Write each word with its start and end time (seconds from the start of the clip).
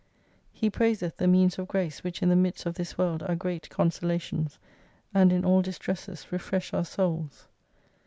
He 0.51 0.71
praiseth 0.71 1.17
the 1.17 1.27
means 1.27 1.59
of 1.59 1.67
grace 1.67 2.03
which 2.03 2.23
in 2.23 2.29
the 2.29 2.35
midst 2.35 2.65
of 2.65 2.73
this 2.73 2.97
world 2.97 3.21
are 3.21 3.35
great 3.35 3.69
consolations, 3.69 4.57
and 5.13 5.31
in 5.31 5.45
all 5.45 5.61
distresses, 5.61 6.31
refresh 6.31 6.73
our 6.73 6.85
souls. 6.85 7.45